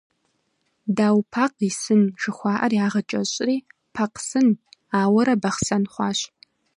[0.97, 3.57] «Дау Пакъ и сын» жыхуаӏэр ягъэкӏэщӏри,
[3.95, 4.47] Пакъсын,
[5.01, 6.19] ауэрэ Бахъсэн хъуащ.